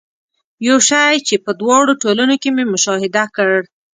یو 0.67 0.77
شی 0.87 1.13
چې 1.27 1.35
په 1.45 1.51
دواړو 1.61 1.93
ټولنو 2.01 2.35
کې 2.41 2.49
مې 2.55 2.63
مشاهده 2.73 3.23
کړ. 3.35 3.51